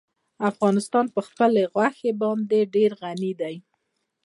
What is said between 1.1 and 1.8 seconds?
په خپلو